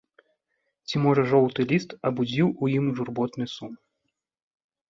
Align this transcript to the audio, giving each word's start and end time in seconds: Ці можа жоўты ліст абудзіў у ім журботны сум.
Ці 0.87 0.95
можа 1.03 1.25
жоўты 1.33 1.61
ліст 1.71 1.89
абудзіў 2.11 2.47
у 2.65 2.71
ім 2.79 2.85
журботны 3.01 3.45
сум. 3.55 3.73